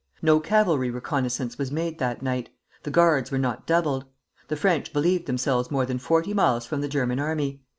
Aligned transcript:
No 0.23 0.39
cavalry 0.39 0.89
reconnoissance 0.89 1.59
was 1.59 1.71
made 1.71 1.99
that 1.99 2.23
night; 2.23 2.49
the 2.81 2.89
guards 2.89 3.29
were 3.29 3.37
not 3.37 3.67
doubled. 3.67 4.05
The 4.47 4.55
French 4.57 4.91
believed 4.93 5.27
themselves 5.27 5.69
more 5.69 5.85
than 5.85 5.99
forty 5.99 6.33
miles 6.33 6.65
from 6.65 6.81
the 6.81 6.87
German 6.89 7.19
army. 7.19 7.61